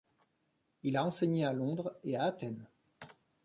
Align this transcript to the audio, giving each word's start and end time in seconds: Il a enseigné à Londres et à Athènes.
Il 0.81 0.97
a 0.97 1.05
enseigné 1.05 1.45
à 1.45 1.53
Londres 1.53 1.95
et 2.03 2.15
à 2.17 2.23
Athènes. 2.23 2.67